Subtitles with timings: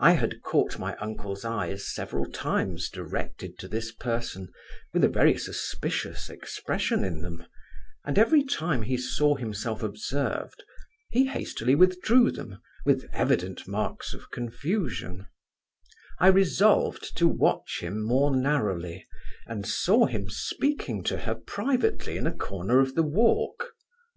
[0.00, 4.48] I had caught my uncle's eyes several times directed to this person,
[4.92, 7.44] with a very suspicious expression in them,
[8.04, 10.64] and every time he saw himself observed,
[11.10, 15.28] he hastily withdrew them, with evident marks of confusion
[16.18, 19.06] I resolved to watch him more narrowly,
[19.46, 23.66] and saw him speaking to her privately in a corner of the walk.